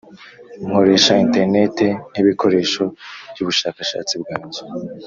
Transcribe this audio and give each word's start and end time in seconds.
nkoresha 0.65 1.13
interineti 1.23 1.87
nkibikoresho 2.11 2.83
byubushakashatsi 3.33 4.13
bwanjye. 4.21 4.61